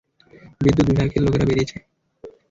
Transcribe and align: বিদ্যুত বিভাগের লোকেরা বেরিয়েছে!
বিদ্যুত 0.61 0.85
বিভাগের 0.89 1.21
লোকেরা 1.25 1.45
বেরিয়েছে! 1.47 1.77